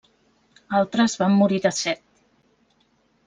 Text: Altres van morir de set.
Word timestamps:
Altres 0.77 1.15
van 1.19 1.37
morir 1.41 1.61
de 1.67 1.71
set. 1.81 2.01